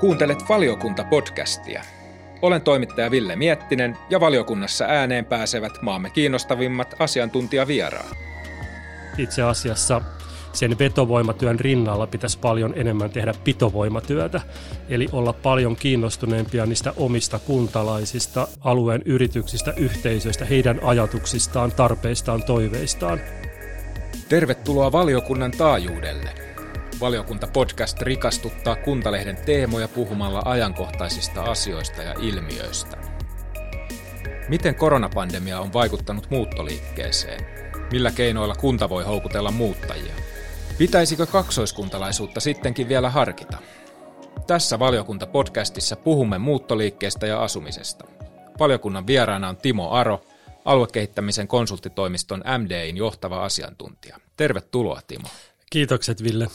[0.00, 1.82] Kuuntelet valiokunta-podcastia.
[2.42, 8.16] Olen toimittaja Ville Miettinen ja valiokunnassa ääneen pääsevät maamme kiinnostavimmat asiantuntijavieraat.
[9.18, 10.00] Itse asiassa
[10.52, 14.40] sen vetovoimatyön rinnalla pitäisi paljon enemmän tehdä pitovoimatyötä,
[14.88, 23.20] eli olla paljon kiinnostuneempia niistä omista kuntalaisista, alueen yrityksistä, yhteisöistä, heidän ajatuksistaan, tarpeistaan, toiveistaan.
[24.28, 26.47] Tervetuloa valiokunnan taajuudelle.
[27.00, 32.96] Valiokunta-podcast rikastuttaa Kuntalehden teemoja puhumalla ajankohtaisista asioista ja ilmiöistä.
[34.48, 37.46] Miten koronapandemia on vaikuttanut muuttoliikkeeseen?
[37.92, 40.14] Millä keinoilla kunta voi houkutella muuttajia?
[40.78, 43.58] Pitäisikö kaksoiskuntalaisuutta sittenkin vielä harkita?
[44.46, 48.04] Tässä valiokunta-podcastissa puhumme muuttoliikkeestä ja asumisesta.
[48.58, 50.24] Valiokunnan vieraana on Timo Aro,
[50.64, 54.16] aluekehittämisen konsulttitoimiston MDIn johtava asiantuntija.
[54.36, 55.28] Tervetuloa Timo.
[55.70, 56.48] Kiitokset Ville.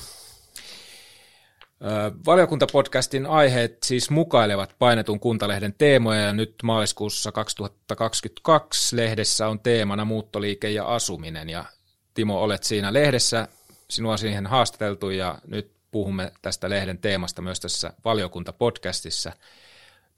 [2.26, 10.70] Valiokuntapodcastin aiheet siis mukailevat painetun kuntalehden teemoja ja nyt maaliskuussa 2022 lehdessä on teemana muuttoliike
[10.70, 11.66] ja asuminen ja
[12.14, 13.48] Timo olet siinä lehdessä,
[13.90, 19.32] sinua siihen haastateltu ja nyt puhumme tästä lehden teemasta myös tässä valiokuntapodcastissa.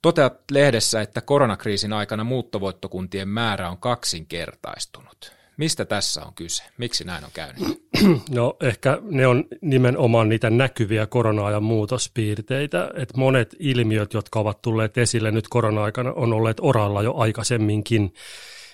[0.01, 5.31] Toteat lehdessä, että koronakriisin aikana muuttovoittokuntien määrä on kaksinkertaistunut.
[5.57, 6.63] Mistä tässä on kyse?
[6.77, 7.84] Miksi näin on käynyt?
[8.29, 14.97] No ehkä ne on nimenomaan niitä näkyviä korona-ajan muutospiirteitä, että monet ilmiöt, jotka ovat tulleet
[14.97, 18.13] esille nyt korona-aikana, on olleet oralla jo aikaisemminkin.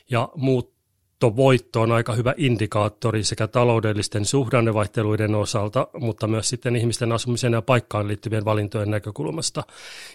[0.09, 0.81] Ja muut
[1.35, 7.61] voitto on aika hyvä indikaattori sekä taloudellisten suhdannevaihteluiden osalta, mutta myös sitten ihmisten asumisen ja
[7.61, 9.63] paikkaan liittyvien valintojen näkökulmasta.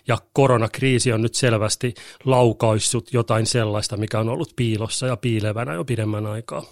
[0.08, 5.84] Ja koronakriisi on nyt selvästi laukaissut jotain sellaista, mikä on ollut piilossa ja piilevänä jo
[5.84, 6.62] pidemmän aikaa.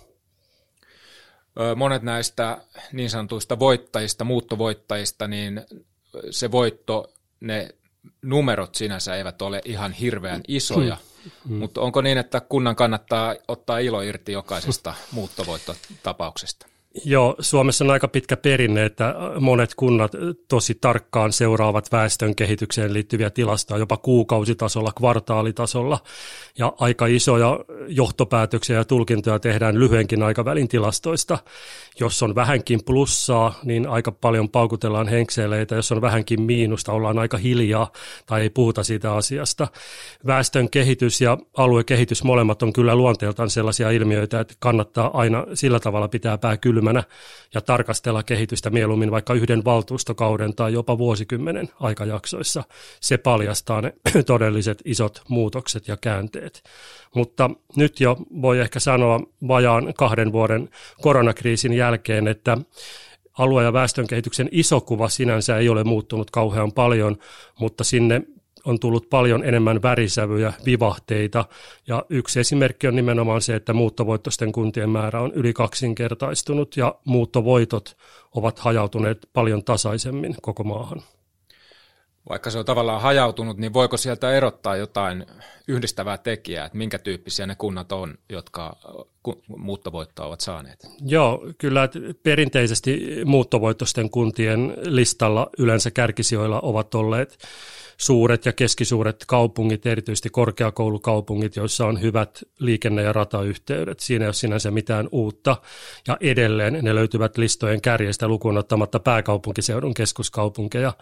[1.76, 2.58] Monet näistä
[2.92, 5.62] niin sanotuista voittajista, muuttovoittajista, niin
[6.30, 7.68] se voitto, ne
[8.22, 10.96] numerot sinänsä eivät ole ihan hirveän isoja,
[11.48, 11.56] mm.
[11.56, 16.66] mutta onko niin, että kunnan kannattaa ottaa ilo irti jokaisesta muuttovoittotapauksesta?
[17.04, 20.12] Joo, Suomessa on aika pitkä perinne, että monet kunnat
[20.48, 25.98] tosi tarkkaan seuraavat väestön kehitykseen liittyviä tilastoja jopa kuukausitasolla, kvartaalitasolla
[26.58, 31.38] ja aika isoja johtopäätöksiä ja tulkintoja tehdään lyhyenkin aikavälin tilastoista.
[32.00, 35.74] Jos on vähänkin plussaa, niin aika paljon paukutellaan henkseleitä.
[35.74, 37.92] Jos on vähänkin miinusta, ollaan aika hiljaa
[38.26, 39.68] tai ei puhuta siitä asiasta.
[40.26, 46.08] Väestön kehitys ja aluekehitys molemmat on kyllä luonteeltaan sellaisia ilmiöitä, että kannattaa aina sillä tavalla
[46.08, 47.02] pitää pää kylmänä
[47.54, 52.64] ja tarkastella kehitystä mieluummin vaikka yhden valtuustokauden tai jopa vuosikymmenen aikajaksoissa.
[53.00, 53.94] Se paljastaa ne
[54.26, 56.62] todelliset isot muutokset ja käänteet.
[57.14, 60.68] Mutta nyt jo voi ehkä sanoa vajaan kahden vuoden
[61.00, 62.58] koronakriisin jälkeen, että
[63.38, 67.16] alue- ja väestönkehityksen iso kuva sinänsä ei ole muuttunut kauhean paljon,
[67.60, 68.22] mutta sinne
[68.64, 71.44] on tullut paljon enemmän värisävyjä, vivahteita
[71.86, 77.96] ja yksi esimerkki on nimenomaan se, että muuttovoittoisten kuntien määrä on yli kaksinkertaistunut ja muuttovoitot
[78.34, 81.02] ovat hajautuneet paljon tasaisemmin koko maahan
[82.28, 85.26] vaikka se on tavallaan hajautunut, niin voiko sieltä erottaa jotain
[85.68, 88.76] yhdistävää tekijää, että minkä tyyppisiä ne kunnat on, jotka
[89.56, 90.86] muuttovoittoa ovat saaneet?
[91.06, 91.88] Joo, kyllä
[92.22, 97.38] perinteisesti muuttovoittoisten kuntien listalla yleensä kärkisijoilla ovat olleet
[97.96, 104.00] suuret ja keskisuuret kaupungit, erityisesti korkeakoulukaupungit, joissa on hyvät liikenne- ja ratayhteydet.
[104.00, 105.56] Siinä ei ole sinänsä mitään uutta.
[106.08, 110.92] Ja edelleen ne löytyvät listojen kärjestä lukuun ottamatta pääkaupunkiseudun keskuskaupunkeja.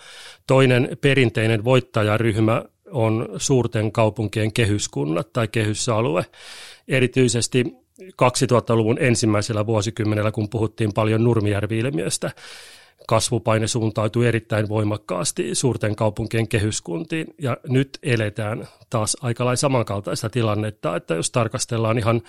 [0.46, 6.26] Toinen perinteinen voittajaryhmä on suurten kaupunkien kehyskunnat tai kehysalue.
[6.88, 7.64] Erityisesti
[8.02, 12.30] 2000-luvun ensimmäisellä vuosikymmenellä, kun puhuttiin paljon Nurmijärvi-ilmiöstä,
[13.08, 17.34] kasvupaine suuntautui erittäin voimakkaasti suurten kaupunkien kehyskuntiin.
[17.38, 22.22] Ja nyt eletään taas aika lailla samankaltaista tilannetta, että jos tarkastellaan ihan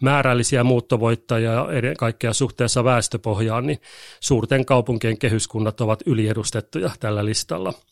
[0.00, 3.78] määrällisiä muuttovoittajia ja ennen kaikkea suhteessa väestöpohjaan, niin
[4.20, 7.72] suurten kaupunkien kehyskunnat ovat yliedustettuja tällä listalla–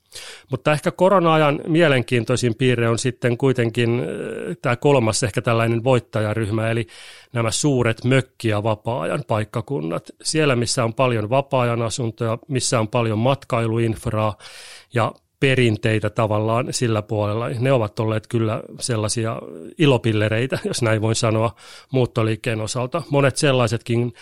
[0.50, 6.86] mutta ehkä korona-ajan mielenkiintoisin piirre on sitten kuitenkin äh, tämä kolmas ehkä tällainen voittajaryhmä, eli
[7.32, 10.10] nämä suuret mökki- ja vapaa-ajan paikkakunnat.
[10.22, 14.38] Siellä, missä on paljon vapaa-ajan asuntoja, missä on paljon matkailuinfraa
[14.94, 17.48] ja perinteitä tavallaan sillä puolella.
[17.48, 19.42] Ne ovat olleet kyllä sellaisia
[19.78, 21.54] ilopillereitä, jos näin voin sanoa,
[21.92, 23.02] muuttoliikkeen osalta.
[23.10, 24.12] Monet sellaisetkin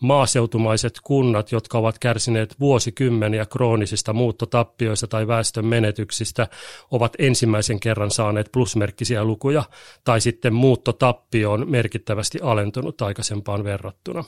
[0.00, 6.48] maaseutumaiset kunnat, jotka ovat kärsineet vuosikymmeniä kroonisista muuttotappioista tai väestön menetyksistä,
[6.90, 9.64] ovat ensimmäisen kerran saaneet plusmerkkisiä lukuja,
[10.04, 14.24] tai sitten muuttotappio on merkittävästi alentunut aikaisempaan verrattuna.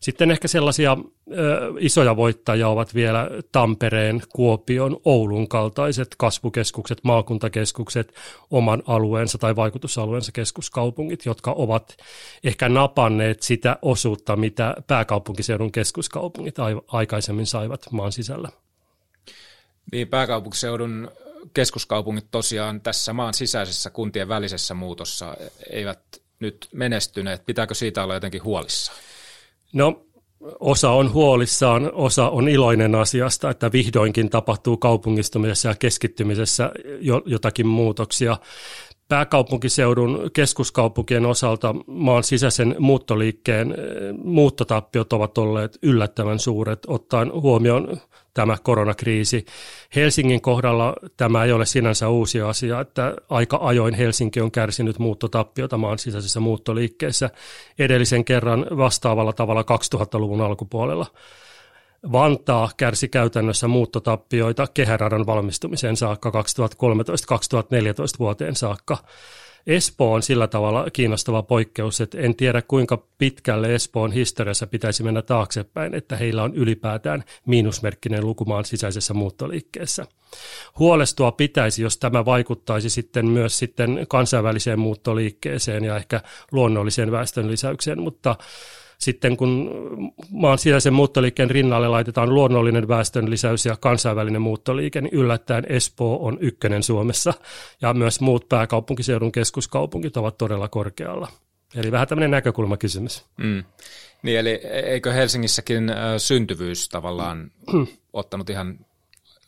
[0.00, 0.96] Sitten ehkä sellaisia
[1.32, 8.14] ö, isoja voittajia ovat vielä Tampereen, Kuopion, Oulun kaltaiset kasvukeskukset, maakuntakeskukset,
[8.50, 11.96] oman alueensa tai vaikutusalueensa keskuskaupungit, jotka ovat
[12.44, 16.56] ehkä napanneet sitä osuutta, mitä pääkaupunkiseudun keskuskaupungit
[16.88, 18.48] aikaisemmin saivat maan sisällä.
[19.92, 21.10] Niin, pääkaupunkiseudun
[21.54, 25.36] keskuskaupungit tosiaan tässä maan sisäisessä kuntien välisessä muutossa
[25.70, 26.00] eivät
[26.40, 27.46] nyt menestyneet.
[27.46, 28.98] Pitääkö siitä olla jotenkin huolissaan?
[29.74, 30.06] No
[30.60, 36.72] osa on huolissaan, osa on iloinen asiasta, että vihdoinkin tapahtuu kaupungistumisessa ja keskittymisessä
[37.26, 38.36] jotakin muutoksia.
[39.08, 43.76] Pääkaupunkiseudun keskuskaupunkien osalta maan sisäisen muuttoliikkeen eh,
[44.24, 48.00] muuttotappiot ovat olleet yllättävän suuret, ottaen huomioon
[48.34, 49.44] tämä koronakriisi.
[49.96, 55.78] Helsingin kohdalla tämä ei ole sinänsä uusi asia, että aika ajoin Helsinki on kärsinyt muuttotappiota
[55.78, 57.30] maan sisäisessä muuttoliikkeessä
[57.78, 61.06] edellisen kerran vastaavalla tavalla 2000-luvun alkupuolella.
[62.12, 66.34] Vantaa kärsi käytännössä muuttotappioita kehäradan valmistumiseen saakka 2013-2014
[68.18, 68.98] vuoteen saakka.
[69.66, 75.22] Espoo on sillä tavalla kiinnostava poikkeus, että en tiedä kuinka pitkälle Espoon historiassa pitäisi mennä
[75.22, 80.06] taaksepäin, että heillä on ylipäätään miinusmerkkinen lukumaan sisäisessä muuttoliikkeessä.
[80.78, 86.20] Huolestua pitäisi, jos tämä vaikuttaisi sitten myös sitten kansainväliseen muuttoliikkeeseen ja ehkä
[86.52, 88.36] luonnolliseen väestön lisäykseen, mutta
[88.98, 89.70] sitten kun
[90.30, 96.38] maan sisäisen muuttoliikkeen rinnalle laitetaan luonnollinen väestön lisäys ja kansainvälinen muuttoliike, niin yllättäen Espoo on
[96.40, 97.34] ykkönen Suomessa
[97.82, 101.28] ja myös muut pääkaupunkiseudun keskuskaupungit ovat todella korkealla.
[101.76, 103.24] Eli vähän tämmöinen näkökulmakysymys.
[103.36, 103.64] Mm.
[104.22, 107.50] Niin, eli eikö Helsingissäkin syntyvyys tavallaan
[108.12, 108.78] ottanut ihan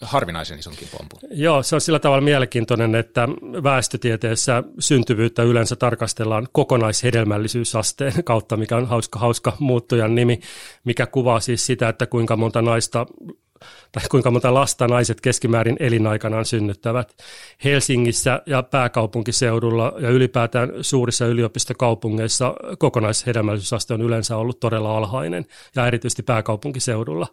[0.01, 1.21] harvinaisen isonkin pompun.
[1.31, 3.29] Joo, se on sillä tavalla mielenkiintoinen, että
[3.63, 10.41] väestötieteessä syntyvyyttä yleensä tarkastellaan kokonaishedelmällisyysasteen kautta, mikä on hauska, hauska muuttujan nimi,
[10.85, 13.07] mikä kuvaa siis sitä, että kuinka monta naista
[13.93, 17.17] tai kuinka monta lasta naiset keskimäärin elinaikanaan synnyttävät.
[17.65, 25.47] Helsingissä ja pääkaupunkiseudulla ja ylipäätään suurissa yliopistokaupungeissa kokonaishedelmällisyysaste on yleensä ollut todella alhainen
[25.77, 27.27] ja erityisesti pääkaupunkiseudulla.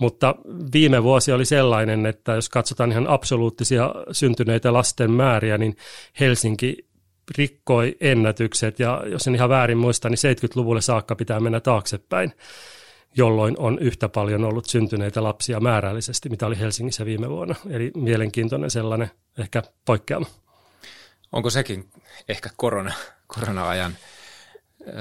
[0.00, 0.34] Mutta
[0.72, 5.76] viime vuosi oli sellainen, että jos katsotaan ihan absoluuttisia syntyneitä lasten määriä, niin
[6.20, 6.88] Helsinki
[7.38, 12.32] rikkoi ennätykset ja jos en ihan väärin muista, niin 70-luvulle saakka pitää mennä taaksepäin
[13.16, 17.54] jolloin on yhtä paljon ollut syntyneitä lapsia määrällisesti, mitä oli Helsingissä viime vuonna.
[17.70, 20.26] Eli mielenkiintoinen sellainen ehkä poikkeama.
[21.32, 21.90] Onko sekin
[22.28, 22.92] ehkä korona,
[23.26, 23.92] korona-ajan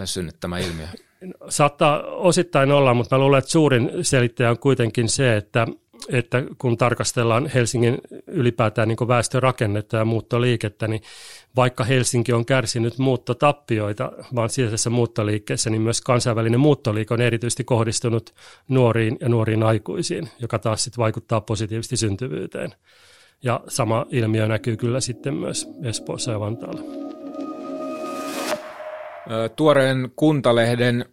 [0.05, 0.87] synnyttämä ilmiö?
[1.49, 5.67] Saattaa osittain olla, mutta mä luulen, että suurin selittäjä on kuitenkin se, että
[6.09, 7.97] että kun tarkastellaan Helsingin
[8.27, 11.01] ylipäätään niin väestörakennetta ja muuttoliikettä, niin
[11.55, 18.33] vaikka Helsinki on kärsinyt muuttotappioita vaan sisäisessä muuttoliikkeessä, niin myös kansainvälinen muuttoliike on erityisesti kohdistunut
[18.67, 22.73] nuoriin ja nuoriin aikuisiin, joka taas sitten vaikuttaa positiivisesti syntyvyyteen.
[23.43, 26.81] Ja sama ilmiö näkyy kyllä sitten myös Espoossa ja Vantaalla.
[29.55, 31.05] Tuoreen kuntalehden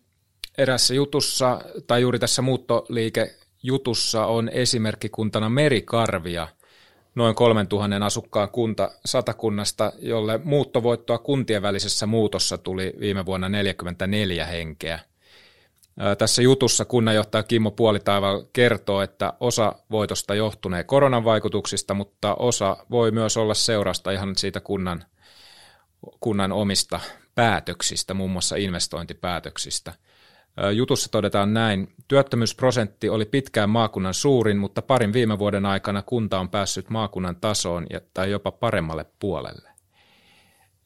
[0.59, 3.35] erässä jutussa, tai juuri tässä muuttoliike
[3.65, 6.49] jutussa on esimerkkikuntana Merikarvia,
[7.15, 14.99] noin 3000 asukkaan kunta satakunnasta, jolle muuttovoittoa kuntien välisessä muutossa tuli viime vuonna 44 henkeä.
[16.19, 23.11] Tässä jutussa kunnanjohtaja Kimmo Puolitaival kertoo, että osa voitosta johtunee koronan vaikutuksista, mutta osa voi
[23.11, 25.05] myös olla seurasta ihan siitä kunnan,
[26.21, 27.01] kunnan omista
[27.35, 29.93] päätöksistä, muun muassa investointipäätöksistä–
[30.73, 36.49] Jutussa todetaan näin, työttömyysprosentti oli pitkään maakunnan suurin, mutta parin viime vuoden aikana kunta on
[36.49, 39.71] päässyt maakunnan tasoon tai jopa paremmalle puolelle.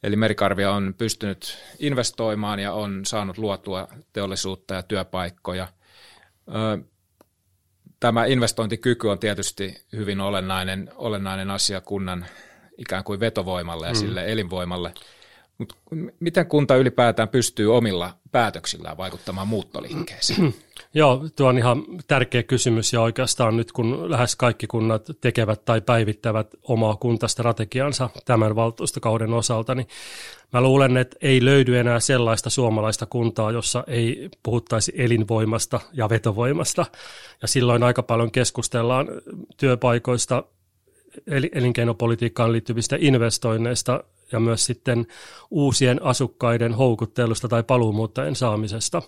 [0.03, 5.69] Eli Merikarvia on pystynyt investoimaan ja on saanut luotua teollisuutta ja työpaikkoja.
[8.01, 12.27] Tämä investointikyky on tietysti hyvin olennainen, olennainen asia kunnan
[12.79, 13.99] ikään kuin vetovoimalle ja mm.
[13.99, 14.95] sille elinvoimalle–
[15.59, 15.75] mutta
[16.21, 20.55] miten kunta ylipäätään pystyy omilla päätöksillään vaikuttamaan muuttoliikkeeseen?
[20.95, 25.81] Joo, tuo on ihan tärkeä kysymys ja oikeastaan nyt kun lähes kaikki kunnat tekevät tai
[25.81, 29.89] päivittävät omaa kuntastrategiansa tämän valtuustokauden osalta, niin
[30.53, 36.87] mä luulen, että ei löydy enää sellaista suomalaista kuntaa, jossa ei puhuttaisi elinvoimasta ja vetovoimasta.
[37.43, 39.09] Ja silloin aika paljon keskustellaan
[39.57, 40.45] työpaikoista,
[41.53, 45.07] elinkeinopolitiikkaan liittyvistä investoinneista ja myös sitten
[45.51, 49.03] uusien asukkaiden houkuttelusta tai paluumuuttajien saamisesta.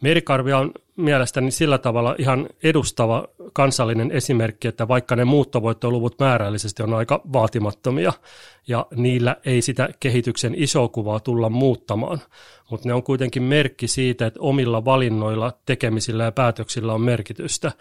[0.00, 6.94] Merikarvia on mielestäni sillä tavalla ihan edustava kansallinen esimerkki, että vaikka ne muuttovoittoluvut määrällisesti on
[6.94, 8.12] aika vaatimattomia
[8.68, 12.18] ja niillä ei sitä kehityksen isoa kuvaa tulla muuttamaan,
[12.70, 17.72] mutta ne on kuitenkin merkki siitä, että omilla valinnoilla, tekemisillä ja päätöksillä on merkitystä.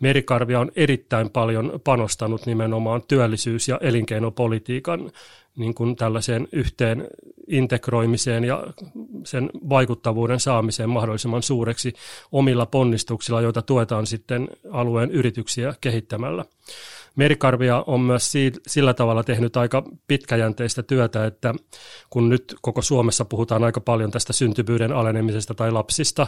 [0.00, 5.10] Merikarvia on erittäin paljon panostanut nimenomaan työllisyys- ja elinkeinopolitiikan
[5.56, 7.08] niin kuin tällaiseen yhteen
[7.50, 8.64] integroimiseen ja
[9.24, 11.92] sen vaikuttavuuden saamiseen mahdollisimman suureksi
[12.32, 16.44] omilla ponnistuksilla, joita tuetaan sitten alueen yrityksiä kehittämällä.
[17.16, 18.32] Merikarvia on myös
[18.66, 21.54] sillä tavalla tehnyt aika pitkäjänteistä työtä, että
[22.10, 26.26] kun nyt koko Suomessa puhutaan aika paljon tästä syntyvyyden alenemisesta tai lapsista,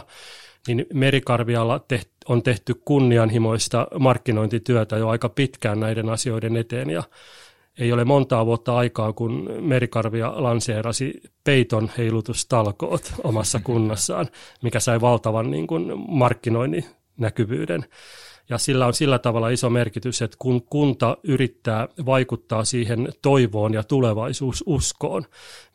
[0.67, 1.81] niin Merikarvialla
[2.27, 7.03] on tehty kunnianhimoista markkinointityötä jo aika pitkään näiden asioiden eteen ja
[7.79, 11.13] ei ole montaa vuotta aikaa, kun Merikarvia lanseerasi
[11.43, 14.27] peiton heilutustalkoot omassa kunnassaan,
[14.61, 16.85] mikä sai valtavan niin kuin, markkinoinnin
[17.17, 17.85] näkyvyyden.
[18.49, 23.83] Ja sillä on sillä tavalla iso merkitys, että kun kunta yrittää vaikuttaa siihen toivoon ja
[23.83, 25.25] tulevaisuususkoon,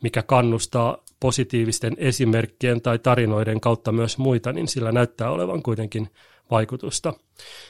[0.03, 6.09] mikä kannustaa positiivisten esimerkkien tai tarinoiden kautta myös muita, niin sillä näyttää olevan kuitenkin
[6.51, 7.13] vaikutusta.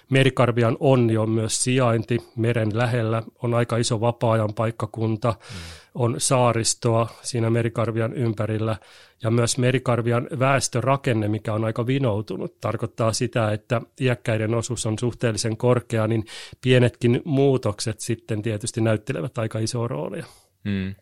[0.10, 5.56] Merikarvian onni on myös sijainti meren lähellä, on aika iso vapaa-ajan paikkakunta, mm.
[5.96, 8.76] on saaristoa siinä Merikarvian ympärillä
[9.24, 15.58] ja myös Merikarvian väestörakenne, mikä on aika vinoutunut, tarkoittaa sitä, että iäkkäiden osuus on suhteellisen
[15.58, 16.26] korkea, niin
[16.62, 20.26] pienetkin muutokset sitten tietysti näyttelevät aika isoa roolia.
[20.64, 20.96] Mm.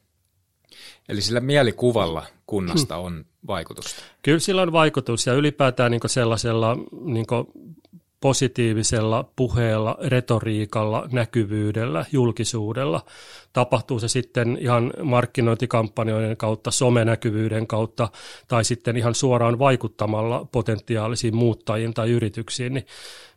[1.09, 4.01] Eli sillä mielikuvalla kunnasta on vaikutusta.
[4.21, 7.25] Kyllä sillä on vaikutus ja ylipäätään niin sellaisella niin
[8.21, 13.05] positiivisella puheella, retoriikalla, näkyvyydellä, julkisuudella.
[13.53, 18.09] Tapahtuu se sitten ihan markkinointikampanjoiden kautta, somenäkyvyyden kautta
[18.47, 22.86] tai sitten ihan suoraan vaikuttamalla potentiaalisiin muuttajiin tai yrityksiin, niin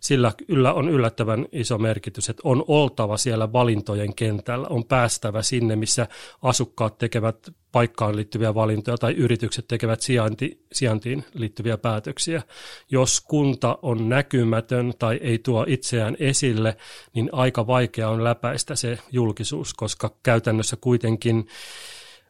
[0.00, 5.76] sillä yllä on yllättävän iso merkitys, että on oltava siellä valintojen kentällä, on päästävä sinne,
[5.76, 6.06] missä
[6.42, 7.36] asukkaat tekevät
[7.72, 12.42] paikkaan liittyviä valintoja tai yritykset tekevät sijainti, sijaintiin liittyviä päätöksiä.
[12.90, 16.76] Jos kunta on näkymätön tai ei tuo itseään esille,
[17.14, 21.46] niin aika vaikea on läpäistä se julkisuus, koska käytännössä kuitenkin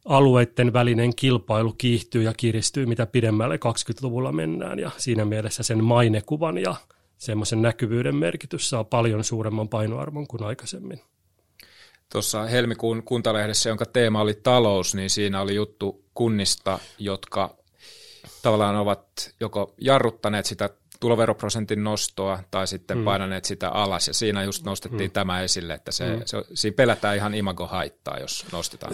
[0.04, 6.58] alueiden välinen kilpailu kiihtyy ja kiristyy, mitä pidemmälle 20-luvulla mennään, ja siinä mielessä sen mainekuvan
[6.58, 6.74] ja
[7.20, 11.00] semmoisen näkyvyyden merkitys saa paljon suuremman painoarvon kuin aikaisemmin.
[12.12, 17.56] Tuossa helmikuun kuntalehdessä, jonka teema oli talous, niin siinä oli juttu kunnista, jotka
[18.42, 23.04] tavallaan ovat joko jarruttaneet sitä tuloveroprosentin nostoa tai sitten mm.
[23.04, 24.08] painaneet sitä alas.
[24.08, 25.12] Ja siinä just nostettiin mm.
[25.12, 26.22] tämä esille, että se, mm.
[26.24, 28.92] se, siinä pelätään ihan imago-haittaa, jos nostetaan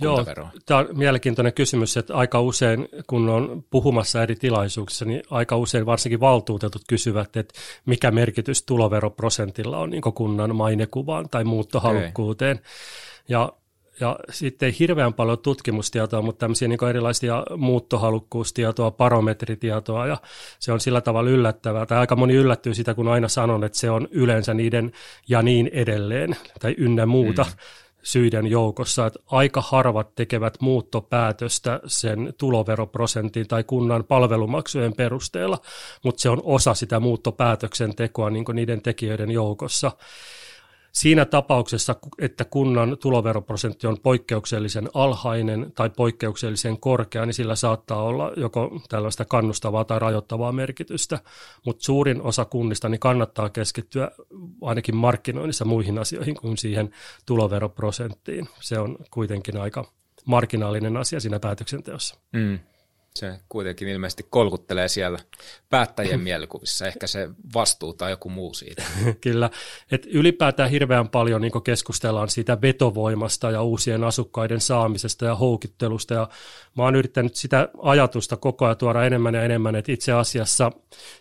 [0.00, 0.24] Joo,
[0.66, 5.86] tämä on mielenkiintoinen kysymys, että aika usein, kun on puhumassa eri tilaisuuksissa, niin aika usein
[5.86, 7.54] varsinkin valtuutetut kysyvät, että
[7.86, 12.56] mikä merkitys tuloveroprosentilla on niin kunnan mainekuvaan tai muuttohalukkuuteen.
[12.56, 12.70] Okay.
[13.28, 13.52] Ja
[14.00, 20.16] ja sitten ei hirveän paljon tutkimustietoa, mutta tämmöisiä niin erilaisia muuttohalukkuustietoa, barometritietoa, ja
[20.58, 23.90] se on sillä tavalla yllättävää, tai aika moni yllättyy sitä, kun aina sanon, että se
[23.90, 24.92] on yleensä niiden
[25.28, 27.50] ja niin edelleen, tai ynnä muuta mm.
[28.02, 35.58] syiden joukossa, että aika harvat tekevät muuttopäätöstä sen tuloveroprosentin tai kunnan palvelumaksujen perusteella,
[36.04, 39.92] mutta se on osa sitä muuttopäätöksentekoa niin niiden tekijöiden joukossa.
[40.94, 48.32] Siinä tapauksessa, että kunnan tuloveroprosentti on poikkeuksellisen alhainen tai poikkeuksellisen korkea, niin sillä saattaa olla
[48.36, 51.18] joko tällaista kannustavaa tai rajoittavaa merkitystä,
[51.66, 54.10] mutta suurin osa kunnista niin kannattaa keskittyä
[54.62, 56.90] ainakin markkinoinnissa muihin asioihin kuin siihen
[57.26, 58.48] tuloveroprosenttiin.
[58.60, 59.84] Se on kuitenkin aika
[60.24, 62.18] marginaalinen asia siinä päätöksenteossa.
[62.32, 62.58] Mm
[63.18, 65.18] se kuitenkin ilmeisesti kolkuttelee siellä
[65.70, 68.82] päättäjien mielikuvissa, ehkä se vastuu tai joku muu siitä.
[69.20, 69.50] Kyllä,
[69.90, 76.28] että ylipäätään hirveän paljon niin keskustellaan siitä vetovoimasta ja uusien asukkaiden saamisesta ja houkittelusta, ja
[76.76, 80.72] mä oon yrittänyt sitä ajatusta koko ajan tuoda enemmän ja enemmän, että itse asiassa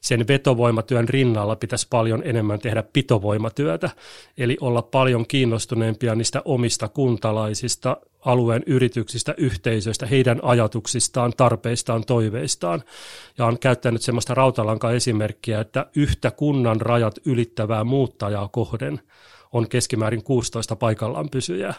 [0.01, 3.89] sen vetovoimatyön rinnalla pitäisi paljon enemmän tehdä pitovoimatyötä,
[4.37, 12.83] eli olla paljon kiinnostuneempia niistä omista kuntalaisista, alueen yrityksistä, yhteisöistä, heidän ajatuksistaan, tarpeistaan, toiveistaan.
[13.37, 18.99] Ja on käyttänyt sellaista rautalankaa esimerkkiä, että yhtä kunnan rajat ylittävää muuttajaa kohden
[19.53, 21.73] on keskimäärin 16 paikallaan pysyjää.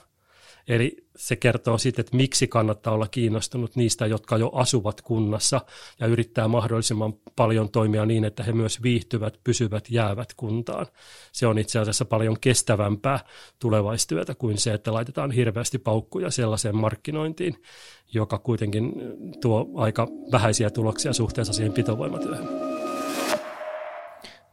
[0.68, 5.60] Eli se kertoo siitä, että miksi kannattaa olla kiinnostunut niistä, jotka jo asuvat kunnassa
[6.00, 10.86] ja yrittää mahdollisimman paljon toimia niin, että he myös viihtyvät, pysyvät, jäävät kuntaan.
[11.32, 13.18] Se on itse asiassa paljon kestävämpää
[13.58, 17.62] tulevaistyötä kuin se, että laitetaan hirveästi paukkuja sellaiseen markkinointiin,
[18.12, 18.92] joka kuitenkin
[19.40, 22.48] tuo aika vähäisiä tuloksia suhteessa siihen pitovoimatyöhön.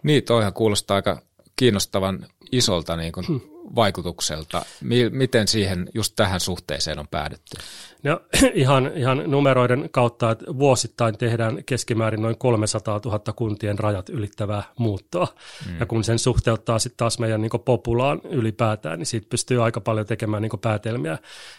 [0.04, 1.22] Niin, toihan kuulostaa aika
[1.56, 3.42] kiinnostavan isolta niin kuin, hmm.
[3.76, 4.66] Vaikutukselta.
[5.12, 7.58] Miten siihen just tähän suhteeseen on päädytty?
[8.04, 8.22] No,
[8.54, 15.28] ihan, ihan numeroiden kautta, että vuosittain tehdään keskimäärin noin 300 000 kuntien rajat ylittävää muuttoa.
[15.68, 15.80] Mm.
[15.80, 20.06] Ja kun sen suhteuttaa sitten taas meidän niin populaan ylipäätään, niin siitä pystyy aika paljon
[20.06, 21.18] tekemään niin päätelmiä.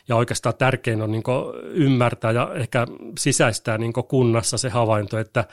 [0.09, 1.23] Ja oikeastaan tärkein on niin
[1.63, 2.87] ymmärtää ja ehkä
[3.19, 5.45] sisäistää niin kunnassa se havainto, että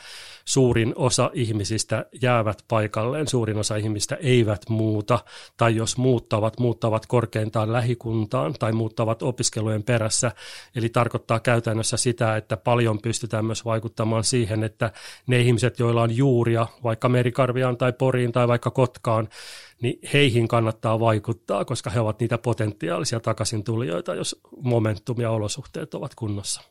[0.45, 5.19] suurin osa ihmisistä jäävät paikalleen, suurin osa ihmistä eivät muuta,
[5.57, 10.31] tai jos muuttavat, muuttavat korkeintaan lähikuntaan tai muuttavat opiskelujen perässä.
[10.79, 14.91] Eli tarkoittaa käytännössä sitä, että paljon pystytään myös vaikuttamaan siihen, että
[15.27, 19.29] ne ihmiset, joilla on juuria vaikka Merikarviaan tai Poriin tai vaikka Kotkaan,
[19.81, 25.93] niin heihin kannattaa vaikuttaa, koska he ovat niitä potentiaalisia takaisin tulijoita, jos momentum ja olosuhteet
[25.93, 26.61] ovat kunnossa.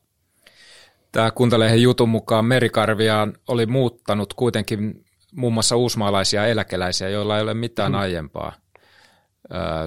[1.12, 7.54] Tämä Kuntalehen jutun mukaan Merikarviaan oli muuttanut kuitenkin muun muassa uusmaalaisia eläkeläisiä, joilla ei ole
[7.54, 7.98] mitään mm.
[7.98, 8.52] aiempaa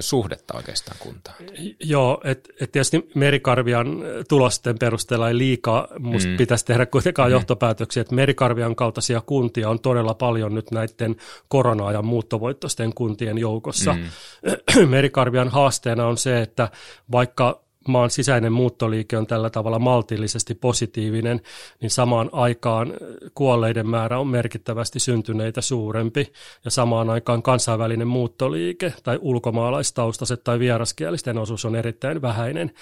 [0.00, 1.36] suhdetta oikeastaan kuntaan.
[1.80, 6.36] Joo, että et tietysti Merikarvian tulosten perusteella ei liikaa musta mm.
[6.36, 7.32] pitäisi tehdä kuitenkaan mm.
[7.32, 11.16] johtopäätöksiä, että Merikarvian kaltaisia kuntia on todella paljon nyt näiden
[11.48, 13.94] korona- ja muuttovoittoisten kuntien joukossa.
[13.94, 14.88] Mm.
[14.96, 16.68] Merikarvian haasteena on se, että
[17.12, 21.40] vaikka maan sisäinen muuttoliike on tällä tavalla maltillisesti positiivinen,
[21.80, 22.92] niin samaan aikaan
[23.34, 26.32] kuolleiden määrä on merkittävästi syntyneitä suurempi
[26.64, 32.72] ja samaan aikaan kansainvälinen muuttoliike tai ulkomaalaistaustaiset tai vieraskielisten osuus on erittäin vähäinen.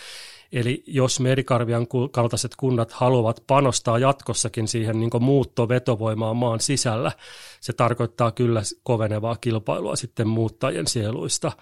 [0.52, 7.12] Eli jos Merikarvian kaltaiset kunnat haluavat panostaa jatkossakin siihen niin muuttovetovoimaan maan sisällä,
[7.60, 11.52] se tarkoittaa kyllä kovenevaa kilpailua sitten muuttajien sieluista.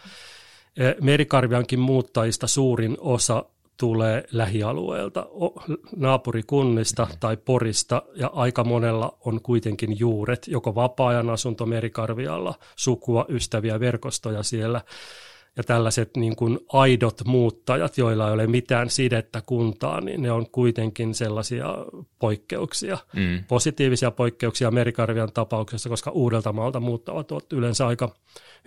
[1.00, 3.44] Merikarviankin muuttajista suurin osa
[3.76, 5.26] tulee lähialueelta,
[5.96, 13.80] naapurikunnista tai Porista, ja aika monella on kuitenkin juuret, joko vapaa-ajan asunto Merikarvialla, sukua, ystäviä,
[13.80, 14.80] verkostoja siellä,
[15.58, 20.50] ja tällaiset niin kuin aidot muuttajat, joilla ei ole mitään sidettä kuntaan, niin ne on
[20.50, 21.66] kuitenkin sellaisia
[22.18, 23.44] poikkeuksia, mm.
[23.48, 28.14] positiivisia poikkeuksia Merikarvian tapauksessa, koska Uudeltamaalta muuttavat ovat yleensä aika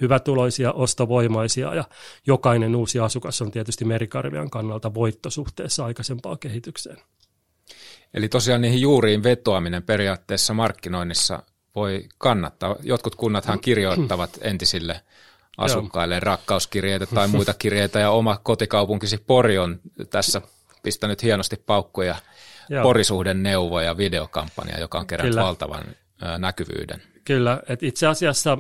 [0.02, 1.84] hyvätuloisia, ostovoimaisia ja
[2.28, 6.98] jokainen uusi asukas on tietysti Merikarvian kannalta voittosuhteessa aikaisempaan kehitykseen.
[8.14, 11.44] Eli tosiaan niihin juuriin vetoaminen periaatteessa markkinoinnissa
[11.76, 12.76] voi kannattaa.
[12.84, 15.02] Jotkut kunnathan kirjoittavat entisille
[15.58, 20.42] asukkaille rakkauskirjeitä tai muita kirjeitä, ja oma kotikaupunkisi Pori on tässä
[20.84, 22.16] pistänyt hienosti paukkuja.
[22.84, 25.46] Porisuhden neuvoja ja videokampanja, joka on kerännyt Kyllä.
[25.46, 25.84] valtavan
[26.38, 27.02] näkyvyyden.
[27.26, 28.58] Kyllä, että itse asiassa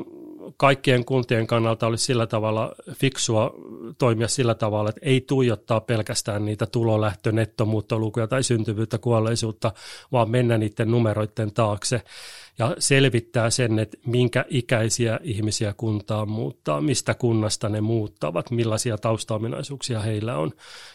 [0.57, 3.53] kaikkien kuntien kannalta olisi sillä tavalla fiksua
[3.97, 9.71] toimia sillä tavalla, että ei tuijottaa pelkästään niitä tulolähtö, nettomuuttolukuja tai syntyvyyttä, kuolleisuutta,
[10.11, 12.01] vaan mennä niiden numeroiden taakse
[12.61, 19.99] ja selvittää sen, että minkä ikäisiä ihmisiä kuntaan muuttaa, mistä kunnasta ne muuttavat, millaisia taustaominaisuuksia
[19.99, 20.51] heillä on.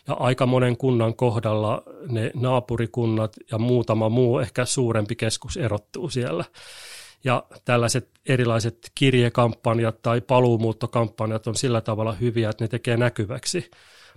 [0.09, 6.44] Ja aika monen kunnan kohdalla ne naapurikunnat ja muutama muu ehkä suurempi keskus erottuu siellä.
[7.24, 13.70] Ja tällaiset erilaiset kirjekampanjat tai paluumuuttokampanjat on sillä tavalla hyviä, että ne tekee näkyväksi.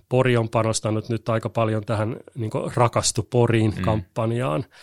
[0.08, 3.82] Pori on panostanut nyt aika paljon tähän niin rakastu Poriin mm.
[3.82, 4.64] kampanjaan.
[4.70, 4.76] Ja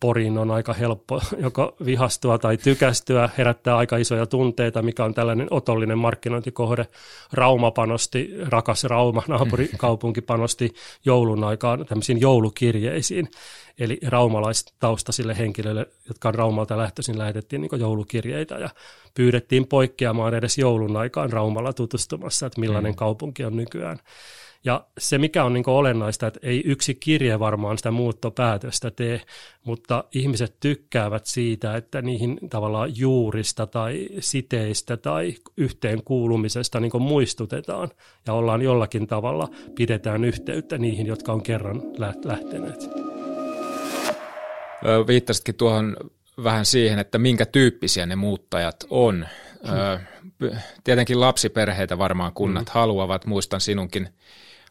[0.00, 5.48] Poriin on aika helppo joko vihastua tai tykästyä, herättää aika isoja tunteita, mikä on tällainen
[5.50, 6.86] otollinen markkinointikohde.
[7.32, 13.28] Rauma panosti, rakas Rauma, naapurikaupunki panosti joulun aikaan tämmöisiin joulukirjeisiin.
[13.78, 18.70] Eli raumalaistaustasille henkilöille, jotka on Raumalta lähtöisin, lähetettiin niin joulukirjeitä ja
[19.14, 22.96] pyydettiin poikkeamaan edes joulun aikaan Raumalla tutustumassa, että millainen mm.
[22.96, 23.98] kaupunki on nykyään.
[24.64, 29.20] Ja se, mikä on niin olennaista, että ei yksi kirje varmaan sitä muuttopäätöstä tee,
[29.64, 37.88] mutta ihmiset tykkäävät siitä, että niihin tavallaan juurista tai siteistä tai yhteenkuulumisesta niin muistutetaan
[38.26, 41.82] ja ollaan jollakin tavalla, pidetään yhteyttä niihin, jotka on kerran
[42.24, 42.90] lähteneet.
[45.06, 45.96] Viittasitkin tuohon
[46.44, 49.26] vähän siihen, että minkä tyyppisiä ne muuttajat on.
[50.84, 52.72] Tietenkin lapsiperheitä varmaan kunnat mm.
[52.72, 53.26] haluavat.
[53.26, 54.08] Muistan sinunkin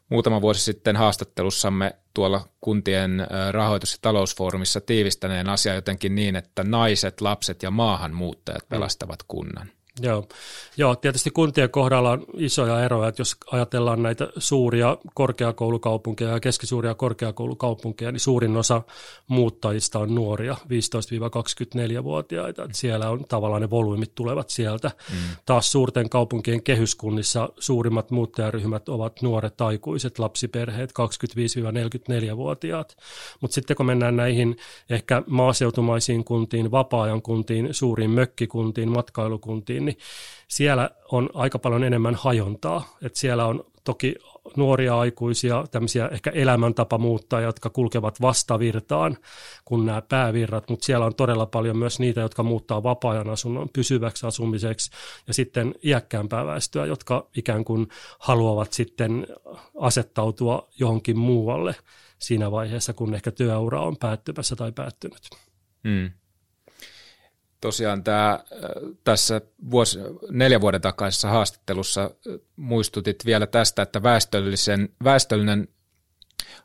[0.10, 7.22] muutama vuosi sitten haastattelussamme tuolla kuntien rahoitus- ja talousfoorumissa tiivistäneen asia jotenkin niin, että naiset,
[7.22, 8.70] lapset ja maahanmuuttajat mm.
[8.70, 9.72] pelastavat kunnan.
[10.02, 10.28] Joo.
[10.78, 16.96] Joo, tietysti kuntien kohdalla on isoja eroja, että jos ajatellaan näitä suuria korkeakoulukaupunkeja ja keskisuuria
[16.96, 18.82] korkeakoulukaupunkeja, niin suurin osa
[19.28, 22.64] muuttajista on nuoria, 15-24-vuotiaita.
[22.64, 24.92] Että siellä on tavallaan ne volyymit tulevat sieltä.
[25.12, 25.18] Mm.
[25.46, 32.98] Taas suurten kaupunkien kehyskunnissa suurimmat muuttajaryhmät ovat nuoret aikuiset, lapsiperheet, 25-44-vuotiaat.
[33.42, 34.58] Mutta sitten kun mennään näihin
[34.90, 39.98] ehkä maaseutumaisiin kuntiin, vapaa-ajan kuntiin, suuriin mökkikuntiin, matkailukuntiin, niin
[40.48, 42.98] siellä on aika paljon enemmän hajontaa.
[43.02, 44.16] että siellä on toki
[44.56, 49.18] nuoria aikuisia, tämmöisiä ehkä elämäntapamuuttajia, jotka kulkevat vastavirtaan
[49.66, 54.28] kuin nämä päävirrat, mutta siellä on todella paljon myös niitä, jotka muuttaa vapaa-ajan asunnon pysyväksi
[54.28, 54.92] asumiseksi
[55.28, 57.88] ja sitten iäkkäämpää väestöä, jotka ikään kuin
[58.20, 59.28] haluavat sitten
[59.80, 61.76] asettautua johonkin muualle
[62.20, 65.30] siinä vaiheessa, kun ehkä työura on päättymässä tai päättynyt.
[65.84, 66.12] Hmm
[67.62, 68.40] tosiaan tämä,
[69.04, 69.42] tässä
[69.72, 72.12] vuosi, neljän vuoden takaisessa haastattelussa
[72.56, 75.68] muistutit vielä tästä, että väestöllisen, väestöllinen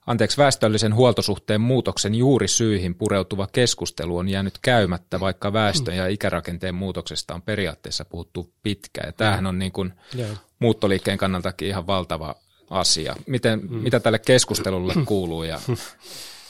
[0.07, 7.35] Anteeksi, väestöllisen huoltosuhteen muutoksen juurisyihin pureutuva keskustelu on jäänyt käymättä, vaikka väestön ja ikärakenteen muutoksesta
[7.35, 9.09] on periaatteessa puhuttu pitkään.
[9.09, 9.93] Ja tämähän on niin kuin
[10.59, 12.35] muuttoliikkeen kannaltakin ihan valtava
[12.71, 13.17] asia.
[13.27, 13.77] Miten, mm.
[13.77, 15.61] Mitä tälle keskustelulle kuuluu ja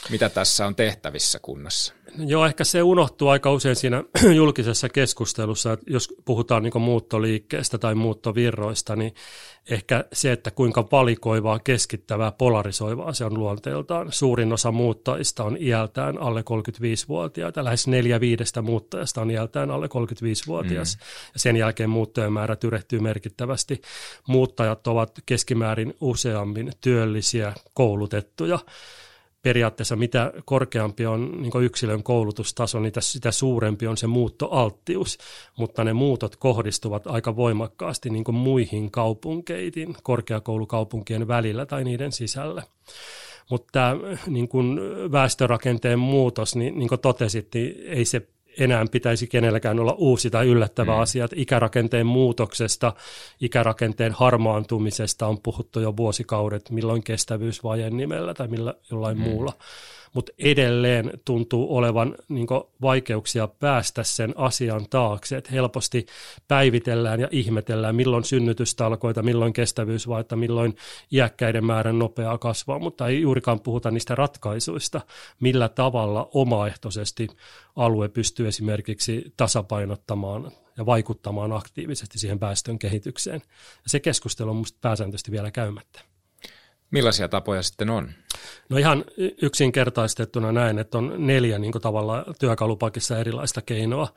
[0.09, 1.93] mitä tässä on tehtävissä kunnassa?
[2.17, 4.03] Joo, ehkä se unohtuu aika usein siinä
[4.35, 9.13] julkisessa keskustelussa, että jos puhutaan niin muuttoliikkeestä tai muuttovirroista, niin
[9.69, 14.11] ehkä se, että kuinka valikoivaa, keskittävää, polarisoivaa se on luonteeltaan.
[14.11, 20.97] Suurin osa muuttajista on iältään alle 35-vuotiaita, lähes neljä viidestä muuttajasta on iältään alle 35-vuotias,
[20.97, 21.01] mm.
[21.33, 23.81] ja sen jälkeen muuttojen määrä tyrehtyy merkittävästi.
[24.27, 28.59] Muuttajat ovat keskimäärin useammin työllisiä, koulutettuja,
[29.43, 35.17] periaatteessa mitä korkeampi on niin yksilön koulutustaso, niin sitä suurempi on se muuttoalttius,
[35.57, 42.63] mutta ne muutot kohdistuvat aika voimakkaasti niin muihin kaupunkeihin, korkeakoulukaupunkien välillä tai niiden sisällä.
[43.49, 43.95] Mutta tämä
[44.27, 44.49] niin
[45.11, 48.27] väestörakenteen muutos, niin, niin kuin totesit, niin ei se
[48.59, 50.99] enää pitäisi kenelläkään olla uusi tai yllättävä mm.
[50.99, 51.25] asia.
[51.25, 52.93] Että ikärakenteen muutoksesta,
[53.41, 59.23] ikärakenteen harmaantumisesta on puhuttu jo vuosikaudet, milloin kestävyysvajen nimellä tai millä jollain mm.
[59.23, 59.53] muulla
[60.13, 62.47] mutta edelleen tuntuu olevan niin
[62.81, 66.05] vaikeuksia päästä sen asian taakse, että helposti
[66.47, 70.75] päivitellään ja ihmetellään, milloin synnytystalkoita, milloin kestävyysvaihetta, milloin
[71.11, 75.01] iäkkäiden määrän nopeaa kasvaa, mutta ei juurikaan puhuta niistä ratkaisuista,
[75.39, 77.27] millä tavalla omaehtoisesti
[77.75, 83.41] alue pystyy esimerkiksi tasapainottamaan ja vaikuttamaan aktiivisesti siihen väestön kehitykseen.
[83.83, 86.12] Ja se keskustelu on minusta pääsääntöisesti vielä käymättä.
[86.93, 88.09] Millaisia tapoja sitten on?
[88.69, 89.05] No ihan
[89.41, 94.07] yksinkertaistettuna näin, että on neljä niin tavalla työkalupakissa erilaista keinoa.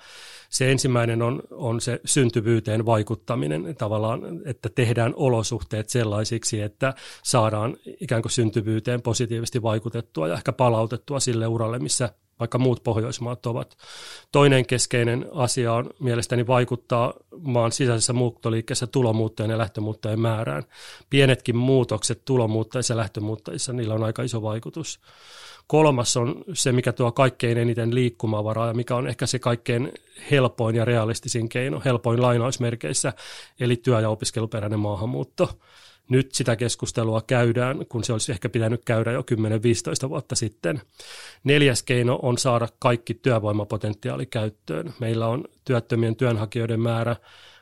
[0.49, 8.23] Se ensimmäinen on, on se syntyvyyteen vaikuttaminen tavallaan, että tehdään olosuhteet sellaisiksi, että saadaan ikään
[8.23, 12.09] kuin syntyvyyteen positiivisesti vaikutettua ja ehkä palautettua sille uralle, missä
[12.41, 13.77] vaikka muut Pohjoismaat ovat.
[14.33, 20.63] Toinen keskeinen asia on mielestäni vaikuttaa maan sisäisessä muuttoliikkeessä tulomuuttajien ja lähtömuuttajien määrään.
[21.11, 25.01] Pienetkin muutokset tulomuuttajissa ja lähtömuuttajissa, niillä on aika iso vaikutus.
[25.67, 29.93] Kolmas on se, mikä tuo kaikkein eniten liikkumavaraa ja mikä on ehkä se kaikkein
[30.31, 33.13] helpoin ja realistisin keino, helpoin lainausmerkeissä,
[33.61, 35.59] eli työ- ja opiskeluperäinen maahanmuutto
[36.09, 39.21] nyt sitä keskustelua käydään, kun se olisi ehkä pitänyt käydä jo
[40.07, 40.81] 10-15 vuotta sitten.
[41.45, 44.95] Neljäs keino on saada kaikki työvoimapotentiaali käyttöön.
[45.01, 47.17] Meillä on työttömien työnhakijoiden määrä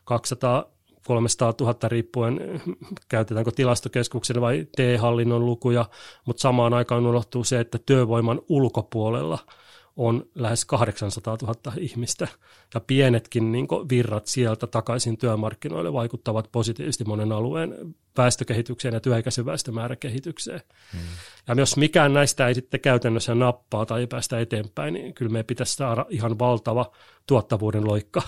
[0.05, 0.75] 200
[1.07, 2.61] 300 000 riippuen,
[3.09, 5.85] käytetäänkö tilastokeskuksen vai T-hallinnon lukuja,
[6.25, 9.39] mutta samaan aikaan unohtuu se, että työvoiman ulkopuolella–
[9.97, 12.29] on lähes 800 000 ihmistä.
[12.75, 20.61] Ja pienetkin niin virrat sieltä takaisin työmarkkinoille vaikuttavat positiivisesti monen alueen väestökehitykseen ja työikäisen väestömääräkehitykseen.
[20.93, 21.01] Hmm.
[21.49, 25.47] Ja jos mikään näistä ei sitten käytännössä nappaa tai ei päästä eteenpäin, niin kyllä meidän
[25.47, 26.93] pitäisi saada ihan valtava
[27.27, 28.23] tuottavuuden loikka.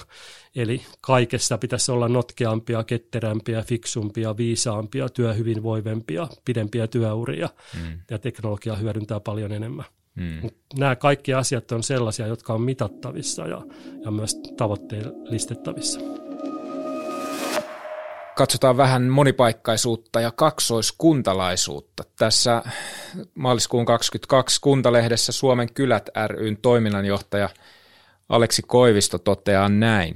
[0.57, 7.99] Eli kaikessa pitäisi olla notkeampia, ketterämpiä, fiksumpia, viisaampia, työhyvinvoivempia, pidempiä työuria hmm.
[8.11, 9.85] ja teknologia hyödyntää paljon enemmän.
[10.17, 10.51] Mm.
[10.79, 13.63] Nämä kaikki asiat on sellaisia, jotka on mitattavissa ja,
[14.05, 16.01] ja myös tavoitteellistettavissa.
[18.37, 22.03] Katsotaan vähän monipaikkaisuutta ja kaksoiskuntalaisuutta.
[22.19, 22.63] Tässä
[23.35, 27.49] maaliskuun 22 kuntalehdessä Suomen kylät ryn toiminnanjohtaja
[28.29, 30.15] Aleksi Koivisto toteaa näin.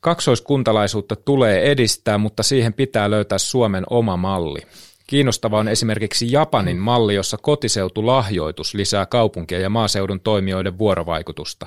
[0.00, 4.60] Kaksoiskuntalaisuutta tulee edistää, mutta siihen pitää löytää Suomen oma malli.
[5.08, 11.66] Kiinnostava on esimerkiksi Japanin malli, jossa kotiseutulahjoitus lisää kaupunkien ja maaseudun toimijoiden vuorovaikutusta.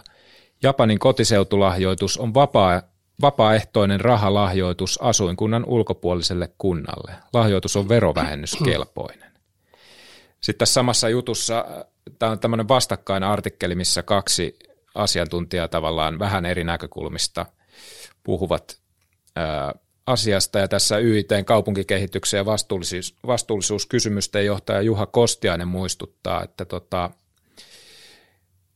[0.64, 2.82] Japanin kotiseutulahjoitus on vapaa,
[3.22, 7.12] vapaaehtoinen rahalahjoitus asuinkunnan ulkopuoliselle kunnalle.
[7.34, 9.32] Lahjoitus on verovähennyskelpoinen.
[10.42, 11.66] Sitten tässä samassa jutussa,
[12.20, 14.60] tämä on tämmöinen vastakkain artikkeli, missä kaksi
[14.96, 17.46] asiantuntijaa tavallaan vähän eri näkökulmista
[18.24, 18.82] puhuvat
[20.12, 27.10] asiasta ja tässä YITn kaupunkikehityksen ja vastuullisuus, vastuullisuuskysymysten johtaja Juha Kostiainen muistuttaa, että, tota,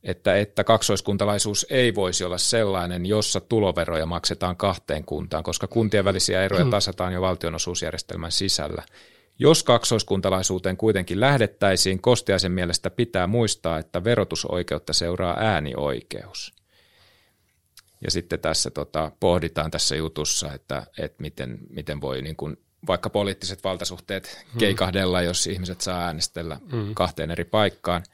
[0.02, 6.44] että, että kaksoiskuntalaisuus ei voisi olla sellainen, jossa tuloveroja maksetaan kahteen kuntaan, koska kuntien välisiä
[6.44, 6.70] eroja mm.
[6.70, 8.82] tasataan jo valtionosuusjärjestelmän sisällä.
[9.38, 16.55] Jos kaksoiskuntalaisuuteen kuitenkin lähdettäisiin, Kostiaisen mielestä pitää muistaa, että verotusoikeutta seuraa äänioikeus.
[18.04, 22.56] Ja sitten tässä tota, pohditaan tässä jutussa, että, että miten, miten voi niin kuin,
[22.86, 24.58] vaikka poliittiset valtasuhteet mm.
[24.58, 26.94] keikahdella, jos ihmiset saa äänestellä mm.
[26.94, 28.04] kahteen eri paikkaan.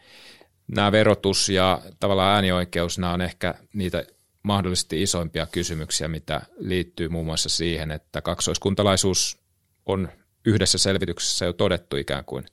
[0.69, 4.05] Nämä verotus ja tavallaan äänioikeus, nämä on ehkä niitä
[4.43, 9.39] mahdollisesti isoimpia kysymyksiä, mitä liittyy muun muassa siihen, että kaksoiskuntalaisuus
[9.87, 10.09] on
[10.45, 12.47] yhdessä selvityksessä jo todettu ikään kuin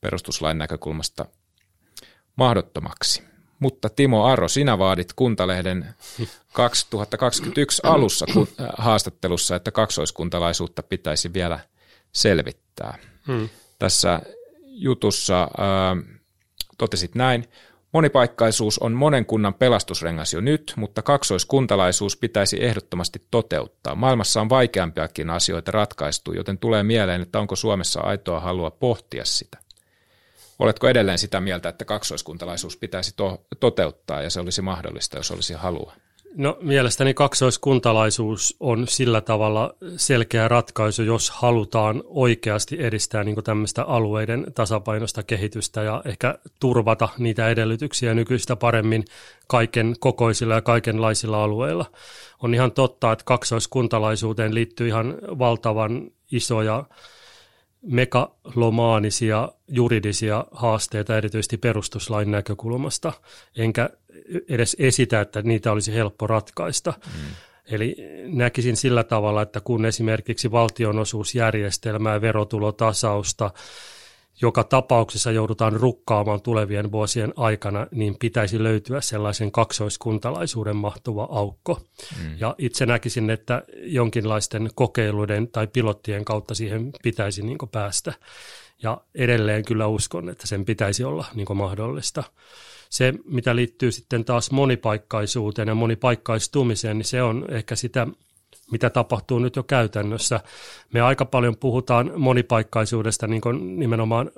[0.00, 1.24] perustuslain näkökulmasta
[2.36, 3.22] mahdottomaksi.
[3.58, 5.94] Mutta Timo Arro, sinä vaadit Kuntalehden
[6.52, 8.26] 2021 alussa
[8.78, 11.60] haastattelussa, että kaksoiskuntalaisuutta pitäisi vielä
[12.12, 12.98] selvittää.
[13.26, 13.48] Hmm.
[13.78, 14.20] Tässä
[14.64, 15.96] jutussa ää,
[16.78, 17.48] totesit näin,
[17.96, 23.94] Monipaikkaisuus on monen kunnan pelastusrengas jo nyt, mutta kaksoiskuntalaisuus pitäisi ehdottomasti toteuttaa.
[23.94, 29.58] Maailmassa on vaikeampiakin asioita ratkaistu, joten tulee mieleen, että onko Suomessa aitoa halua pohtia sitä.
[30.58, 35.54] Oletko edelleen sitä mieltä, että kaksoiskuntalaisuus pitäisi to- toteuttaa ja se olisi mahdollista, jos olisi
[35.54, 35.92] halua?
[36.36, 44.46] No mielestäni kaksoiskuntalaisuus on sillä tavalla selkeä ratkaisu, jos halutaan oikeasti edistää niin tämmöistä alueiden
[44.54, 49.04] tasapainosta kehitystä ja ehkä turvata niitä edellytyksiä nykyistä paremmin
[49.46, 51.86] kaiken kokoisilla ja kaikenlaisilla alueilla.
[52.42, 56.84] On ihan totta, että kaksoiskuntalaisuuteen liittyy ihan valtavan isoja
[57.86, 63.12] megalomaanisia juridisia haasteita erityisesti perustuslain näkökulmasta,
[63.56, 63.90] enkä
[64.48, 66.94] edes esitä, että niitä olisi helppo ratkaista.
[67.06, 67.22] Mm.
[67.70, 67.96] Eli
[68.26, 73.50] näkisin sillä tavalla, että kun esimerkiksi valtionosuusjärjestelmää verotulotasausta
[74.42, 81.80] joka tapauksessa joudutaan rukkaamaan tulevien vuosien aikana, niin pitäisi löytyä sellaisen kaksoiskuntalaisuuden mahtuva aukko.
[82.22, 82.36] Mm.
[82.38, 88.12] Ja itse näkisin, että jonkinlaisten kokeiluiden tai pilottien kautta siihen pitäisi niin päästä.
[88.82, 92.22] Ja edelleen kyllä uskon, että sen pitäisi olla niin mahdollista.
[92.90, 98.06] Se, mitä liittyy sitten taas monipaikkaisuuteen ja monipaikkaistumiseen, niin se on ehkä sitä
[98.70, 100.40] mitä tapahtuu nyt jo käytännössä.
[100.92, 104.30] Me aika paljon puhutaan monipaikkaisuudesta niin kuin nimenomaan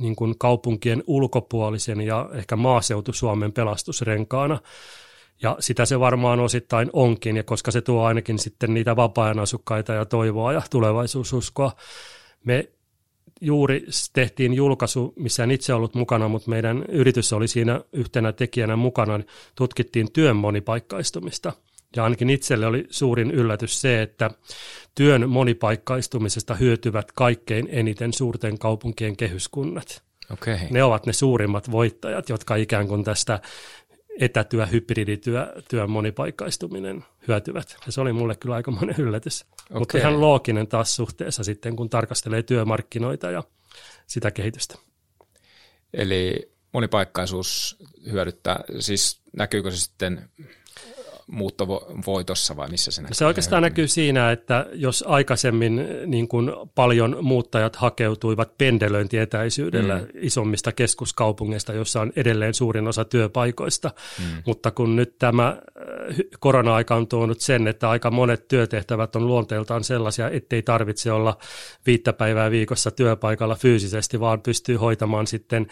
[0.00, 4.58] niin kuin kaupunkien ulkopuolisen ja ehkä maaseutu Suomen pelastusrenkaana.
[5.42, 9.92] Ja sitä se varmaan osittain onkin, ja koska se tuo ainakin sitten niitä vapaa-ajan asukkaita
[9.92, 11.72] ja toivoa ja tulevaisuususkoa.
[12.44, 12.68] Me
[13.40, 18.76] juuri tehtiin julkaisu, missä en itse ollut mukana, mutta meidän yritys oli siinä yhtenä tekijänä
[18.76, 21.52] mukana, niin tutkittiin työn monipaikkaistumista–
[21.96, 24.30] ja ainakin itselle oli suurin yllätys se, että
[24.94, 30.02] työn monipaikkaistumisesta hyötyvät kaikkein eniten suurten kaupunkien kehyskunnat.
[30.32, 30.58] Okay.
[30.70, 33.40] Ne ovat ne suurimmat voittajat, jotka ikään kuin tästä
[34.20, 37.76] etätyö, hybridityö, työn monipaikkaistuminen hyötyvät.
[37.86, 39.44] Ja se oli mulle kyllä aikamoinen yllätys.
[39.70, 39.78] Okay.
[39.78, 43.42] Mutta ihan looginen taas suhteessa sitten, kun tarkastelee työmarkkinoita ja
[44.06, 44.74] sitä kehitystä.
[45.94, 47.76] Eli monipaikkaisuus
[48.12, 50.28] hyödyttää, siis näkyykö se sitten
[51.26, 53.14] muuttovoitossa vai missä se näkyy?
[53.14, 60.06] Se oikeastaan näkyy siinä, että jos aikaisemmin niin kuin paljon muuttajat hakeutuivat pendelöintietäisyydellä mm.
[60.14, 64.42] isommista keskuskaupungeista, jossa on edelleen suurin osa työpaikoista, mm.
[64.46, 65.56] mutta kun nyt tämä äh,
[66.40, 71.38] korona-aika on tuonut sen, että aika monet työtehtävät on luonteeltaan sellaisia, ettei tarvitse olla
[71.86, 75.66] viittä päivää viikossa työpaikalla fyysisesti, vaan pystyy hoitamaan sitten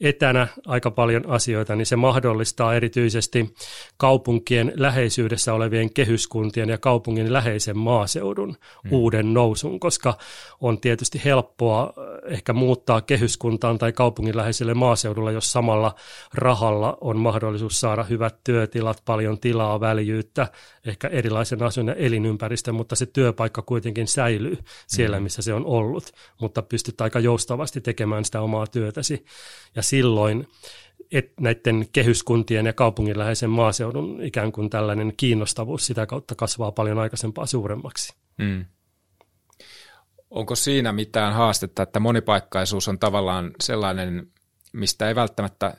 [0.00, 3.54] etänä aika paljon asioita, niin se mahdollistaa erityisesti
[3.96, 8.92] kaupunkien läheisyydessä olevien kehyskuntien ja kaupungin läheisen maaseudun hmm.
[8.92, 10.18] uuden nousun, koska
[10.60, 15.94] on tietysti helppoa äh, ehkä muuttaa kehyskuntaan tai kaupungin läheiselle maaseudulle, jos samalla
[16.34, 20.48] rahalla on mahdollisuus saada hyvät työtilat, paljon tilaa, väljyyttä,
[20.86, 25.22] ehkä erilaisen asuin- ja elinympäristön, mutta se työpaikka kuitenkin säilyy siellä, hmm.
[25.22, 29.24] missä se on ollut, mutta pystyt aika joustavasti tekemään sitä omaa työtäsi.
[29.74, 30.48] Ja silloin
[31.12, 36.98] et näiden kehyskuntien ja kaupungin läheisen maaseudun ikään kuin tällainen kiinnostavuus sitä kautta kasvaa paljon
[36.98, 38.14] aikaisempaa suuremmaksi.
[38.38, 38.64] Mm.
[40.30, 44.26] Onko siinä mitään haastetta, että monipaikkaisuus on tavallaan sellainen,
[44.72, 45.74] mistä ei välttämättä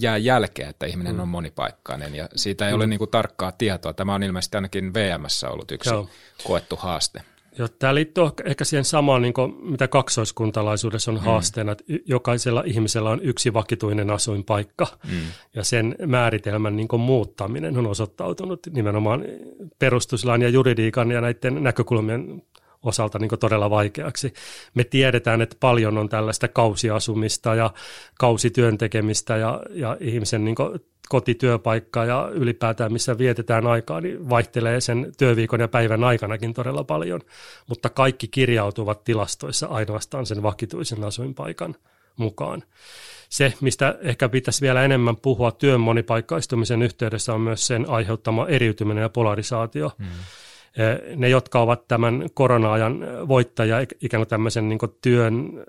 [0.00, 1.20] jää jälkeä, että ihminen mm.
[1.20, 2.76] on monipaikkainen ja siitä ei mm.
[2.76, 3.92] ole niin kuin tarkkaa tietoa.
[3.92, 6.08] Tämä on ilmeisesti ainakin VMssä ollut yksi Joo.
[6.44, 7.22] koettu haaste.
[7.58, 11.24] Joo, tämä liittyy ehkä siihen samaan, niin kuin, mitä kaksoiskuntalaisuudessa on mm.
[11.24, 15.18] haasteena, että jokaisella ihmisellä on yksi vakituinen asuinpaikka, mm.
[15.54, 19.24] ja sen määritelmän niin kuin, muuttaminen on osoittautunut nimenomaan
[19.78, 22.42] perustuslain ja juridiikan ja näiden näkökulmien
[22.82, 24.32] osalta niin todella vaikeaksi.
[24.74, 27.70] Me tiedetään, että paljon on tällaista kausiasumista ja
[28.18, 30.56] kausityön tekemistä ja, ja ihmisen niin
[31.08, 37.20] kotityöpaikka ja ylipäätään missä vietetään aikaa, niin vaihtelee sen työviikon ja päivän aikanakin todella paljon,
[37.66, 41.74] mutta kaikki kirjautuvat tilastoissa ainoastaan sen vakituisen asuinpaikan
[42.16, 42.62] mukaan.
[43.28, 49.02] Se, mistä ehkä pitäisi vielä enemmän puhua työn monipaikkaistumisen yhteydessä, on myös sen aiheuttama eriytyminen
[49.02, 49.92] ja polarisaatio.
[49.98, 50.08] Hmm.
[51.16, 55.64] Ne, jotka ovat tämän korona-ajan voittajia ikään kuin tämmöisen niin kuin työn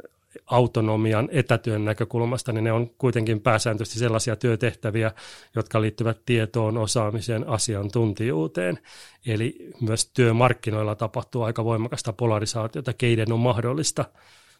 [0.45, 5.11] autonomian etätyön näkökulmasta, niin ne on kuitenkin pääsääntöisesti sellaisia työtehtäviä,
[5.55, 8.79] jotka liittyvät tietoon, osaamiseen, asiantuntijuuteen.
[9.25, 14.05] Eli myös työmarkkinoilla tapahtuu aika voimakasta polarisaatiota, keiden on mahdollista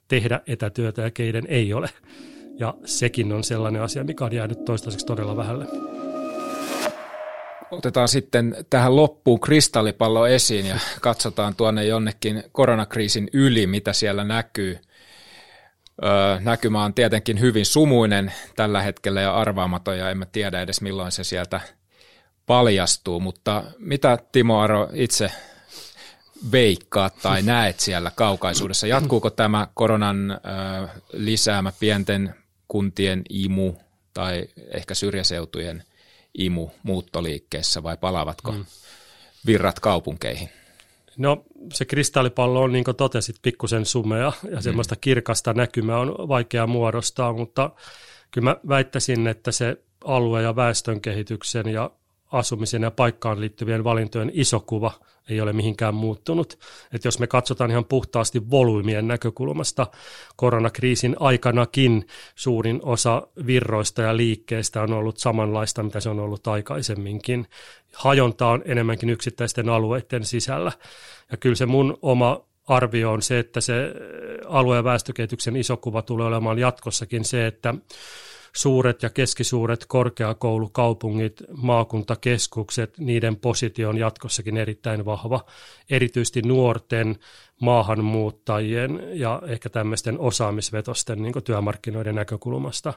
[0.08, 1.90] tehdä etätyötä ja keiden ei ole.
[2.60, 5.93] Ja sekin on sellainen asia, mikä on jäänyt toistaiseksi todella vähälle.
[7.72, 14.80] Otetaan sitten tähän loppuun kristallipallo esiin ja katsotaan tuonne jonnekin koronakriisin yli, mitä siellä näkyy–
[16.40, 21.24] näkymä on tietenkin hyvin sumuinen tällä hetkellä ja arvaamaton ja emme tiedä edes milloin se
[21.24, 21.62] sieltä
[22.46, 25.32] paljastuu, mutta mitä Timo Aro itse
[26.52, 28.88] veikkaat tai näet siellä kaukaisuudessa?
[28.88, 30.40] Jatkuuko tämä koronan
[31.14, 32.36] lisäämä pienten
[32.68, 33.74] kuntien imu
[34.14, 35.84] tai ehkä syrjäseutujen
[36.38, 38.66] imu muuttoliikkeessä vai palaavatko mm.
[39.46, 40.50] virrat kaupunkeihin?
[41.18, 41.44] No
[41.74, 44.62] se kristallipallo on, niin kuin totesit, pikkusen sumea ja mm.
[44.62, 47.70] semmoista kirkasta näkymää on vaikea muodostaa, mutta
[48.32, 51.92] kyllä mä väittäisin, että se alue- ja väestönkehityksen ja
[52.34, 54.92] asumisen ja paikkaan liittyvien valintojen iso kuva
[55.30, 56.60] ei ole mihinkään muuttunut.
[56.94, 59.88] Et jos me katsotaan ihan puhtaasti volyymien näkökulmasta,
[60.36, 67.48] koronakriisin aikanakin suurin osa virroista ja liikkeistä on ollut samanlaista, mitä se on ollut aikaisemminkin.
[67.94, 70.72] Hajonta on enemmänkin yksittäisten alueiden sisällä.
[71.32, 73.94] Ja kyllä se mun oma arvio on se, että se
[74.46, 77.74] alue- ja väestökehityksen iso kuva tulee olemaan jatkossakin se, että
[78.56, 85.46] suuret ja keskisuuret korkeakoulukaupungit, maakuntakeskukset, niiden positio on jatkossakin erittäin vahva,
[85.90, 87.16] erityisesti nuorten
[87.62, 92.94] maahanmuuttajien ja ehkä tämmöisten osaamisvetosten niin työmarkkinoiden näkökulmasta.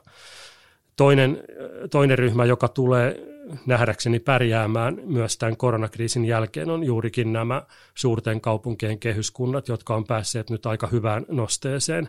[0.97, 1.45] Toinen,
[1.91, 3.21] toinen ryhmä, joka tulee
[3.67, 7.63] nähdäkseni pärjäämään myös tämän koronakriisin jälkeen, on juurikin nämä
[7.95, 12.09] suurten kaupunkien kehyskunnat, jotka on päässeet nyt aika hyvään nosteeseen.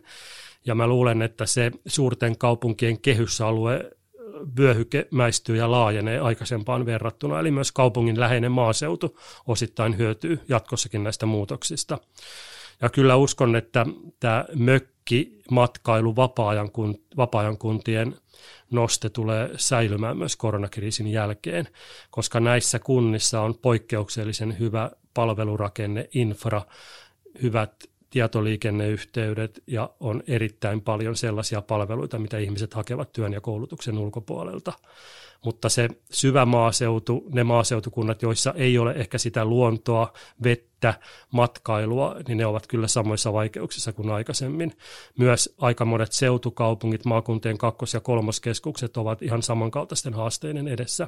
[0.67, 3.91] Ja mä luulen, että se suurten kaupunkien kehysalue
[4.57, 11.97] vyöhykemäistyy ja laajenee aikaisempaan verrattuna, eli myös kaupungin läheinen maaseutu osittain hyötyy jatkossakin näistä muutoksista.
[12.81, 13.85] Ja kyllä uskon, että
[14.19, 16.15] tämä mökki, matkailu,
[17.17, 18.15] vapaa-ajan kuntien
[18.71, 21.67] noste tulee säilymään myös koronakriisin jälkeen,
[22.09, 26.61] koska näissä kunnissa on poikkeuksellisen hyvä palvelurakenne, infra,
[27.41, 27.73] hyvät
[28.09, 34.73] tietoliikenneyhteydet ja on erittäin paljon sellaisia palveluita, mitä ihmiset hakevat työn ja koulutuksen ulkopuolelta.
[35.45, 40.93] Mutta se syvä maaseutu, ne maaseutukunnat, joissa ei ole ehkä sitä luontoa, vettä,
[41.31, 44.73] matkailua, niin ne ovat kyllä samoissa vaikeuksissa kuin aikaisemmin.
[45.17, 51.07] Myös aika monet seutukaupungit, maakuntien kakkos- ja kolmoskeskukset ovat ihan samankaltaisten haasteiden edessä.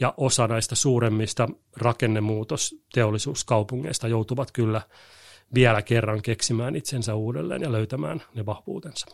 [0.00, 4.80] Ja osa näistä suuremmista rakennemuutosteollisuuskaupungeista joutuvat kyllä
[5.54, 9.06] vielä kerran keksimään itsensä uudelleen ja löytämään ne vahvuutensa.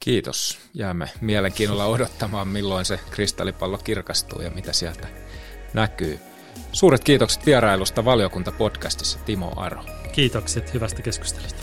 [0.00, 0.58] Kiitos.
[0.74, 5.08] Jäämme mielenkiinnolla odottamaan, milloin se kristallipallo kirkastuu ja mitä sieltä
[5.74, 6.18] näkyy.
[6.72, 9.84] Suuret kiitokset vierailusta valiokuntapodcastissa, Timo Aro.
[10.12, 11.62] Kiitokset hyvästä keskustelusta.